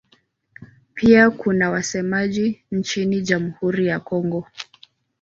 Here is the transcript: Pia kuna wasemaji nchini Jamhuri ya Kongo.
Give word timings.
Pia 0.93 1.29
kuna 1.31 1.69
wasemaji 1.69 2.63
nchini 2.71 3.21
Jamhuri 3.21 3.87
ya 3.87 3.99
Kongo. 3.99 4.47